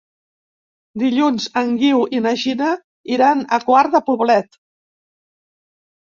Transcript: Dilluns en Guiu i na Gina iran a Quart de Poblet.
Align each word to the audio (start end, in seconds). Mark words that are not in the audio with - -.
Dilluns 1.01 1.43
en 1.59 1.67
Guiu 1.81 1.99
i 2.19 2.21
na 2.25 2.31
Gina 2.43 2.69
iran 3.17 3.43
a 3.57 3.59
Quart 3.67 3.93
de 3.97 4.01
Poblet. 4.09 4.57